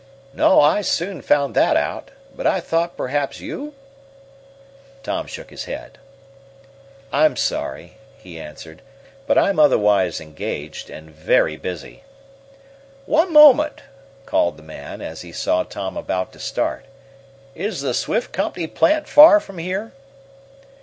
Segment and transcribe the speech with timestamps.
[0.33, 2.09] "No, I soon found that out.
[2.35, 3.75] But I thought perhaps you"
[5.03, 5.99] Tom shook his head.
[7.13, 8.81] "I'm sorry," he answered,
[9.27, 12.01] "but I'm otherwise engaged, and very busy."
[13.05, 13.83] "One moment!"
[14.25, 16.85] called the man, as he saw Tom about to start
[17.53, 19.91] "Is the Swift Company plant far from here?"